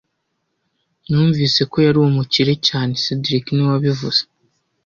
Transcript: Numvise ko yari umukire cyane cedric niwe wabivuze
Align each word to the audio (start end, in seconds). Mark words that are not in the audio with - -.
Numvise 1.09 1.61
ko 1.71 1.77
yari 1.85 1.97
umukire 2.01 2.53
cyane 2.67 2.91
cedric 3.03 3.45
niwe 3.51 3.69
wabivuze 3.73 4.21